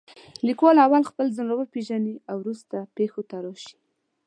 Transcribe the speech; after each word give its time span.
لیکوال 0.47 0.77
اول 0.85 1.03
خپله 1.09 1.29
ځان 1.35 1.47
را 1.49 1.55
وپېژنې 1.57 2.13
او 2.29 2.35
وروسته 2.41 2.75
پېښو 2.97 3.21
ته 3.29 3.35
راشي. 3.45 3.75